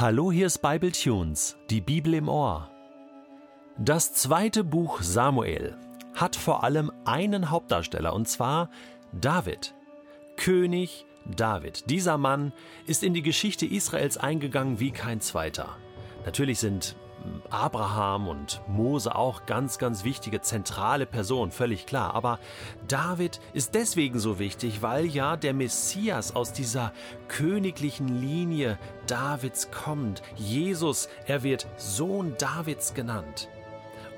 Hallo, 0.00 0.30
hier 0.30 0.46
ist 0.46 0.62
Bible 0.62 0.92
Tunes, 0.92 1.56
die 1.70 1.80
Bibel 1.80 2.14
im 2.14 2.28
Ohr. 2.28 2.70
Das 3.78 4.12
zweite 4.12 4.62
Buch 4.62 5.02
Samuel 5.02 5.76
hat 6.14 6.36
vor 6.36 6.62
allem 6.62 6.92
einen 7.04 7.50
Hauptdarsteller, 7.50 8.14
und 8.14 8.28
zwar 8.28 8.70
David. 9.12 9.74
König 10.36 11.04
David. 11.26 11.90
Dieser 11.90 12.16
Mann 12.16 12.52
ist 12.86 13.02
in 13.02 13.12
die 13.12 13.22
Geschichte 13.22 13.66
Israels 13.66 14.16
eingegangen 14.18 14.78
wie 14.78 14.92
kein 14.92 15.20
zweiter. 15.20 15.76
Natürlich 16.24 16.60
sind 16.60 16.94
Abraham 17.50 18.28
und 18.28 18.60
Mose 18.68 19.14
auch 19.14 19.46
ganz, 19.46 19.78
ganz 19.78 20.04
wichtige 20.04 20.40
zentrale 20.40 21.06
Personen, 21.06 21.50
völlig 21.50 21.86
klar. 21.86 22.14
Aber 22.14 22.38
David 22.86 23.40
ist 23.52 23.74
deswegen 23.74 24.18
so 24.18 24.38
wichtig, 24.38 24.82
weil 24.82 25.06
ja 25.06 25.36
der 25.36 25.54
Messias 25.54 26.34
aus 26.34 26.52
dieser 26.52 26.92
königlichen 27.28 28.20
Linie 28.20 28.78
Davids 29.06 29.70
kommt. 29.70 30.22
Jesus, 30.36 31.08
er 31.26 31.42
wird 31.42 31.66
Sohn 31.76 32.34
Davids 32.38 32.94
genannt. 32.94 33.48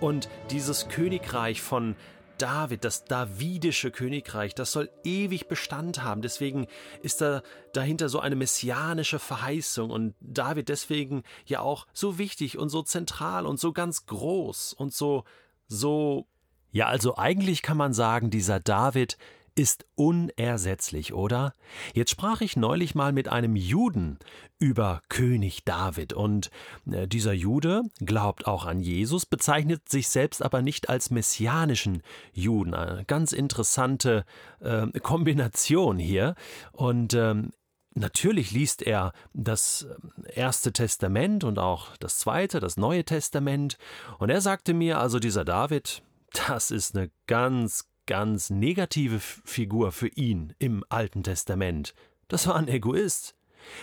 Und 0.01 0.29
dieses 0.51 0.89
Königreich 0.89 1.61
von 1.61 1.95
David, 2.41 2.85
das 2.85 3.05
davidische 3.05 3.91
Königreich, 3.91 4.55
das 4.55 4.73
soll 4.73 4.91
ewig 5.05 5.49
Bestand 5.49 6.03
haben. 6.03 6.23
Deswegen 6.23 6.67
ist 7.03 7.21
da 7.21 7.43
dahinter 7.73 8.09
so 8.09 8.19
eine 8.21 8.37
messianische 8.37 9.19
Verheißung 9.19 9.91
und 9.91 10.15
David 10.21 10.69
deswegen 10.69 11.23
ja 11.45 11.61
auch 11.61 11.87
so 11.93 12.19
wichtig 12.19 12.59
und 12.59 12.71
so 12.71 12.83
zentral 12.83 13.47
und 13.47 13.61
so 13.61 13.73
ganz 13.73 14.07
groß 14.07 14.73
und 14.73 14.95
so, 14.95 15.25
so. 15.69 16.27
Ja, 16.73 16.87
also 16.87 17.17
eigentlich 17.17 17.63
kann 17.63 17.77
man 17.77 17.93
sagen, 17.93 18.31
dieser 18.31 18.61
David 18.61 19.19
ist 19.55 19.87
unersetzlich, 19.95 21.13
oder? 21.13 21.55
Jetzt 21.95 22.11
sprach 22.11 22.41
ich 22.41 22.57
neulich 22.57 22.95
mal 22.95 23.13
mit 23.13 23.29
einem 23.29 23.57
Juden 23.57 24.19
über 24.59 25.01
König 25.09 25.65
David 25.65 26.13
und 26.13 26.51
äh, 26.91 27.09
dieser 27.09 27.33
Jude 27.33 27.83
glaubt 28.01 28.47
auch 28.47 28.67
an 28.67 28.81
Jesus, 28.81 29.27
bezeichnet 29.27 29.89
sich 29.89 30.09
selbst 30.09 30.43
aber 30.43 30.63
nicht 30.63 30.89
als 30.89 31.11
messianischen 31.11 32.03
Juden. 32.33 32.75
Eine 32.75 33.05
ganz 33.05 33.33
interessante 33.33 34.25
äh, 34.61 34.87
Kombination 35.01 35.99
hier 35.99 36.35
und 36.73 37.15
ähm, 37.15 37.51
Natürlich 37.95 38.53
liest 38.53 38.83
er 38.83 39.13
das 39.35 39.83
äh, 39.83 40.33
Erste 40.33 40.73
Testament 40.73 41.43
und 41.43 41.59
auch 41.59 41.97
das 41.97 42.19
Zweite, 42.19 42.61
das 42.61 42.77
Neue 42.77 43.05
Testament. 43.05 43.79
Und 44.19 44.31
er 44.31 44.41
sagte 44.41 44.75
mir, 44.75 45.01
also 45.01 45.19
dieser 45.19 45.45
David, 45.45 46.03
das 46.49 46.71
ist 46.71 46.97
eine 46.97 47.11
ganz, 47.27 47.90
ganz 48.11 48.51
negative 48.51 49.21
Figur 49.21 49.93
für 49.93 50.09
ihn 50.09 50.53
im 50.59 50.83
Alten 50.89 51.23
Testament. 51.23 51.95
Das 52.27 52.49
war 52.49 52.57
ein 52.57 52.67
Egoist. 52.67 53.37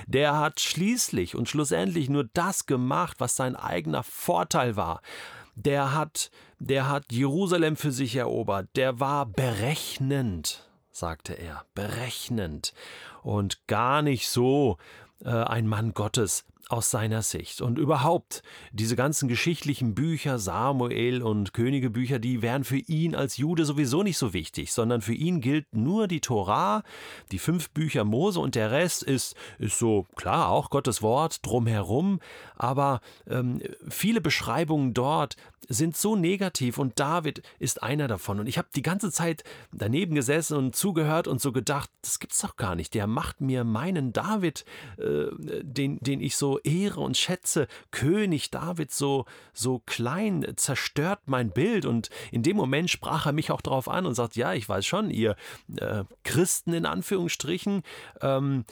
Der 0.06 0.38
hat 0.38 0.60
schließlich 0.60 1.34
und 1.38 1.48
schlussendlich 1.48 2.10
nur 2.10 2.26
das 2.34 2.66
gemacht, 2.66 3.22
was 3.22 3.38
sein 3.38 3.56
eigener 3.56 4.04
Vorteil 4.04 4.76
war. 4.76 5.02
Der 5.56 5.94
hat, 5.94 6.30
der 6.60 6.90
hat 6.90 7.14
Jerusalem 7.14 7.78
für 7.78 7.94
sich 7.94 8.18
erobert. 8.18 8.68
Der 8.76 9.00
war 9.00 9.28
berechnend, 9.28 10.68
sagte 10.92 11.32
er, 11.32 11.64
berechnend 11.74 12.74
und 13.24 13.66
gar 13.68 14.02
nicht 14.02 14.28
so 14.28 14.78
äh, 15.24 15.30
ein 15.30 15.68
Mann 15.68 15.94
Gottes, 15.94 16.44
aus 16.70 16.92
seiner 16.92 17.22
Sicht. 17.22 17.62
Und 17.62 17.80
überhaupt, 17.80 18.42
diese 18.72 18.96
ganzen 18.96 19.28
geschichtlichen 19.28 19.96
Bücher, 19.96 20.40
Samuel 20.40 21.22
und 21.22 21.54
Königebücher, 21.54 22.20
die 22.20 22.42
wären 22.42 22.64
für 22.64 22.78
ihn 22.78 23.16
als 23.16 23.38
Jude 23.38 23.66
sowieso 23.66 24.04
nicht 24.04 24.18
so 24.18 24.34
wichtig, 24.34 24.74
sondern 24.74 25.02
für 25.02 25.14
ihn 25.14 25.42
gilt 25.42 25.66
nur 25.74 26.08
die 26.08 26.22
Tora, 26.22 26.84
die 27.32 27.40
fünf 27.40 27.70
Bücher 27.72 28.04
Mose 28.04 28.40
und 28.40 28.56
der 28.56 28.72
Rest 28.72 29.04
ist, 29.04 29.36
ist 29.60 29.80
so, 29.80 30.06
klar, 30.16 30.50
auch 30.50 30.70
Gottes 30.70 31.02
Wort 31.02 31.46
drumherum, 31.46 32.20
aber 32.56 33.02
ähm, 33.30 33.62
viele 33.88 34.22
Beschreibungen 34.22 34.94
dort 34.94 35.36
sind 35.70 35.98
so 35.98 36.16
negativ 36.16 36.78
und 36.78 37.00
David 37.00 37.42
ist 37.60 37.84
einer 37.84 38.08
davon. 38.08 38.40
Und 38.40 38.48
ich 38.48 38.58
habe 38.58 38.70
die 38.76 38.82
ganze 38.82 39.12
Zeit 39.12 39.44
daneben 39.74 40.16
gesessen 40.16 40.58
und 40.58 40.76
zugehört 40.76 41.28
und 41.28 41.42
so 41.42 41.52
gedacht, 41.52 41.90
das 42.02 42.20
gibt's 42.20 42.40
doch 42.40 42.56
gar 42.56 42.76
nicht. 42.76 42.94
Der 42.94 43.08
macht 43.08 43.42
mir 43.42 43.64
meinen 43.64 44.14
David, 44.14 44.66
äh, 44.98 45.26
den, 45.64 46.00
den 46.00 46.22
ich 46.22 46.38
so 46.38 46.57
ehre 46.64 47.00
und 47.00 47.18
schätze, 47.18 47.68
König 47.92 48.52
David 48.52 48.92
so, 48.92 49.26
so 49.54 49.80
klein, 49.86 50.46
zerstört 50.56 51.22
mein 51.26 51.52
Bild. 51.52 51.86
Und 51.86 52.10
in 52.32 52.44
dem 52.44 52.58
Moment 52.58 52.90
sprach 52.90 53.26
er 53.26 53.34
mich 53.34 53.52
auch 53.52 53.62
darauf 53.62 53.88
an 53.88 54.06
und 54.06 54.16
sagt, 54.16 54.36
ja, 54.36 54.54
ich 54.54 54.68
weiß 54.68 54.86
schon, 54.86 55.10
ihr 55.10 55.36
äh, 55.78 56.04
Christen 56.24 56.74
in 56.74 56.86
Anführungsstrichen 56.86 57.84
ähm, 58.22 58.66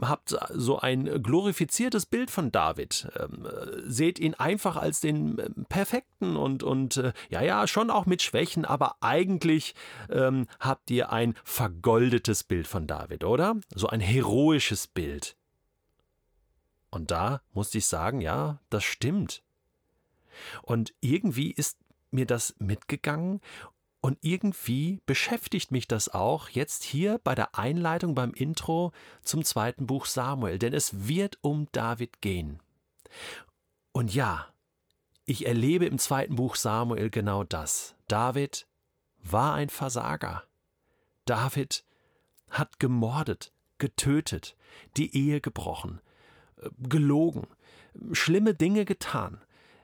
habt 0.00 0.36
so 0.52 0.78
ein 0.78 1.22
glorifiziertes 1.22 2.06
Bild 2.06 2.30
von 2.30 2.52
David. 2.52 3.08
Ähm, 3.18 3.46
seht 3.84 4.18
ihn 4.18 4.34
einfach 4.34 4.76
als 4.76 5.00
den 5.00 5.38
äh, 5.38 5.50
perfekten 5.68 6.36
und, 6.36 6.62
und 6.62 6.96
äh, 6.96 7.12
ja, 7.30 7.42
ja, 7.42 7.66
schon 7.66 7.90
auch 7.90 8.06
mit 8.06 8.22
Schwächen, 8.22 8.64
aber 8.64 8.96
eigentlich 9.00 9.74
ähm, 10.10 10.46
habt 10.60 10.90
ihr 10.90 11.12
ein 11.12 11.34
vergoldetes 11.44 12.44
Bild 12.44 12.66
von 12.66 12.86
David, 12.86 13.24
oder? 13.24 13.56
So 13.74 13.88
ein 13.88 14.00
heroisches 14.00 14.86
Bild. 14.86 15.36
Und 16.90 17.10
da 17.10 17.42
musste 17.52 17.78
ich 17.78 17.86
sagen, 17.86 18.20
ja, 18.20 18.60
das 18.70 18.84
stimmt. 18.84 19.42
Und 20.62 20.94
irgendwie 21.00 21.50
ist 21.50 21.78
mir 22.10 22.26
das 22.26 22.54
mitgegangen 22.58 23.40
und 24.00 24.18
irgendwie 24.20 25.00
beschäftigt 25.06 25.72
mich 25.72 25.88
das 25.88 26.08
auch 26.08 26.48
jetzt 26.48 26.84
hier 26.84 27.18
bei 27.24 27.34
der 27.34 27.58
Einleitung 27.58 28.14
beim 28.14 28.32
Intro 28.34 28.92
zum 29.22 29.44
zweiten 29.44 29.86
Buch 29.86 30.06
Samuel, 30.06 30.58
denn 30.58 30.72
es 30.72 31.08
wird 31.08 31.38
um 31.40 31.66
David 31.72 32.20
gehen. 32.20 32.60
Und 33.92 34.14
ja, 34.14 34.46
ich 35.24 35.46
erlebe 35.46 35.86
im 35.86 35.98
zweiten 35.98 36.36
Buch 36.36 36.54
Samuel 36.54 37.10
genau 37.10 37.42
das. 37.42 37.96
David 38.06 38.68
war 39.24 39.54
ein 39.54 39.70
Versager. 39.70 40.44
David 41.24 41.84
hat 42.48 42.78
gemordet, 42.78 43.52
getötet, 43.78 44.56
die 44.96 45.16
Ehe 45.16 45.40
gebrochen, 45.40 46.00
gelogen, 46.78 47.46
schlimme 48.12 48.54
Dinge 48.54 48.84
getan. 48.84 49.40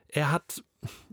Er 0.09 0.31
hat, 0.31 0.63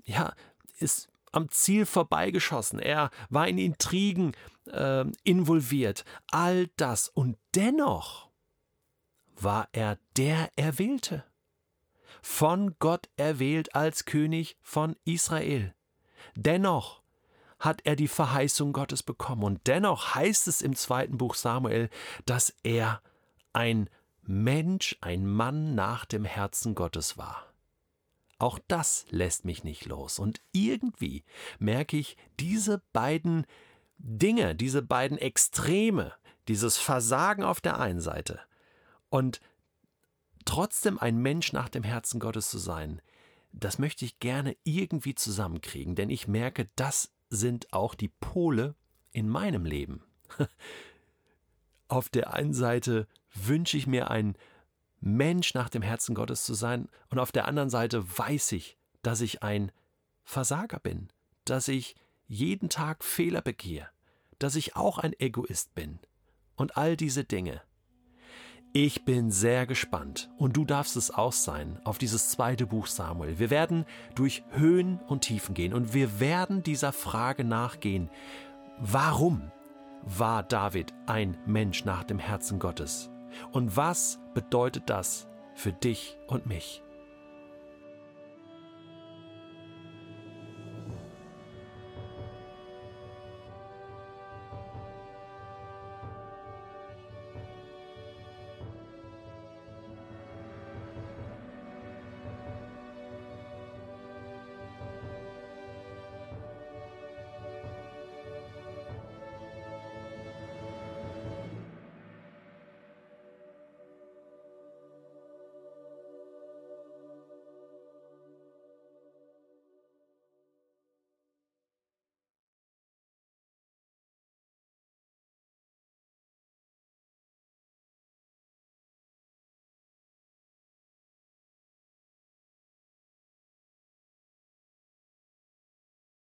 ja, 0.04 0.34
ist 0.78 1.10
am 1.32 1.50
Ziel 1.50 1.86
vorbeigeschossen. 1.86 2.80
Er 2.80 3.12
war 3.30 3.48
in 3.48 3.58
Intrigen 3.58 4.34
äh, 4.66 5.06
involviert. 5.24 6.06
All 6.32 6.68
das. 6.78 7.10
Und 7.10 7.38
dennoch 7.56 8.30
war 9.36 9.70
er 9.72 9.98
der 10.18 10.50
Erwählte. 10.56 11.24
Von 12.22 12.76
Gott 12.80 13.10
erwählt 13.16 13.76
als 13.76 14.06
König 14.06 14.58
von 14.62 14.96
Israel. 15.06 15.74
Dennoch 16.36 17.02
hat 17.60 17.82
er 17.84 17.96
die 17.96 18.08
Verheißung 18.08 18.74
Gottes 18.74 19.04
bekommen. 19.04 19.44
Und 19.44 19.68
dennoch 19.68 20.16
heißt 20.16 20.48
es 20.48 20.62
im 20.62 20.76
zweiten 20.76 21.18
Buch 21.18 21.36
Samuel, 21.36 21.90
dass 22.26 22.54
er 22.64 23.02
ein 23.54 23.90
Mensch, 24.22 24.98
ein 25.02 25.26
Mann 25.26 25.76
nach 25.76 26.06
dem 26.06 26.26
Herzen 26.26 26.76
Gottes 26.76 27.18
war. 27.18 27.46
Auch 28.38 28.60
das 28.68 29.06
lässt 29.10 29.44
mich 29.44 29.64
nicht 29.64 29.86
los. 29.86 30.18
Und 30.18 30.42
irgendwie 30.52 31.26
merke 31.60 31.98
ich 31.98 32.16
diese 32.40 32.82
beiden 32.94 33.46
Dinge, 33.98 34.56
diese 34.56 34.82
beiden 34.82 35.18
Extreme, 35.18 36.14
dieses 36.48 36.78
Versagen 36.78 37.44
auf 37.44 37.60
der 37.60 37.80
einen 37.80 38.00
Seite 38.00 38.40
und 39.10 39.42
trotzdem 40.46 40.98
ein 40.98 41.18
Mensch 41.18 41.52
nach 41.52 41.70
dem 41.70 41.84
Herzen 41.84 42.20
Gottes 42.20 42.50
zu 42.50 42.58
sein, 42.58 43.02
das 43.52 43.78
möchte 43.78 44.06
ich 44.06 44.20
gerne 44.20 44.56
irgendwie 44.64 45.16
zusammenkriegen, 45.16 45.96
denn 45.96 46.10
ich 46.10 46.28
merke, 46.28 46.70
das 46.76 47.12
sind 47.30 47.74
auch 47.74 47.94
die 47.94 48.10
Pole 48.10 48.76
in 49.12 49.28
meinem 49.28 49.66
Leben. 49.66 50.04
Auf 51.88 52.10
der 52.10 52.34
einen 52.34 52.54
Seite 52.54 53.08
wünsche 53.34 53.78
ich 53.78 53.88
mir 53.88 54.10
ein 54.10 54.36
Mensch 55.02 55.54
nach 55.54 55.70
dem 55.70 55.82
Herzen 55.82 56.16
Gottes 56.16 56.44
zu 56.44 56.54
sein 56.54 56.90
und 57.10 57.20
auf 57.20 57.32
der 57.32 57.48
anderen 57.48 57.70
Seite 57.70 58.04
weiß 58.18 58.52
ich, 58.54 58.78
dass 59.02 59.22
ich 59.22 59.44
ein 59.44 59.72
Versager 60.24 60.80
bin, 60.80 61.10
dass 61.46 61.68
ich 61.68 61.96
jeden 62.28 62.70
Tag 62.70 63.04
Fehler 63.04 63.42
begehe, 63.42 63.88
dass 64.38 64.56
ich 64.56 64.76
auch 64.76 64.98
ein 65.00 65.14
Egoist 65.20 65.74
bin 65.74 66.00
und 66.56 66.78
all 66.78 66.98
diese 66.98 67.24
Dinge. 67.24 67.62
Ich 68.72 69.04
bin 69.04 69.32
sehr 69.32 69.66
gespannt 69.66 70.30
und 70.38 70.56
du 70.56 70.64
darfst 70.64 70.96
es 70.96 71.10
auch 71.10 71.34
sein 71.34 71.80
auf 71.86 71.98
dieses 71.98 72.30
zweite 72.30 72.68
Buch 72.68 72.86
Samuel. 72.86 73.40
Wir 73.40 73.50
werden 73.50 73.86
durch 74.14 74.44
Höhen 74.52 75.00
und 75.08 75.22
Tiefen 75.22 75.56
gehen 75.56 75.74
und 75.74 75.96
wir 75.96 76.20
werden 76.20 76.62
dieser 76.62 76.94
Frage 76.94 77.44
nachgehen, 77.44 78.12
warum 78.78 79.52
war 80.04 80.44
David 80.44 80.94
ein 81.08 81.36
Mensch 81.48 81.84
nach 81.84 82.04
dem 82.04 82.20
Herzen 82.20 82.60
Gottes? 82.60 83.10
Und 83.52 83.76
was 83.76 84.20
bedeutet 84.34 84.90
das 84.90 85.28
für 85.56 85.74
dich 85.74 86.18
und 86.28 86.46
mich? 86.46 86.84